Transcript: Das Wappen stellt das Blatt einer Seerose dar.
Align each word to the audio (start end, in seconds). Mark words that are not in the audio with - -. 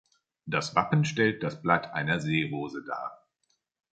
Das 0.47 0.73
Wappen 0.75 1.05
stellt 1.05 1.43
das 1.43 1.61
Blatt 1.61 1.91
einer 1.93 2.19
Seerose 2.19 2.83
dar. 2.83 3.27